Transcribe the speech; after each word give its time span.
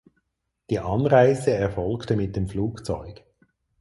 Die 0.71 0.79
Anreise 0.79 1.51
erfolgte 1.53 2.15
mit 2.15 2.35
dem 2.35 2.47
Flugzeug. 2.47 3.21